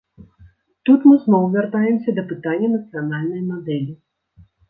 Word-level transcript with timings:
Тут 0.89 1.01
мы 1.09 1.13
зноў 1.25 1.43
вяртаемся 1.57 2.15
да 2.19 2.23
пытання 2.33 2.67
нацыянальнай 2.77 3.41
мадэлі. 3.53 3.93